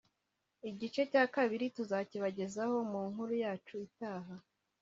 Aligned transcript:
igice 0.69 1.01
cya 1.11 1.23
kabiri 1.35 1.65
tuzakibagezaho 1.75 2.75
mu 2.91 3.01
nkuru 3.09 3.33
yacu 3.43 3.73
itaha! 3.87 4.33